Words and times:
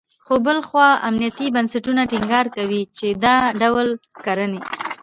خو 0.25 0.35
بل 0.45 0.57
خوا 0.67 0.89
امنیتي 1.07 1.45
بنسټونه 1.55 2.01
ټینګار 2.11 2.45
کوي، 2.57 2.81
چې 2.97 3.07
دا 3.23 3.35
ډول 3.61 3.87
کړنې… 4.25 4.61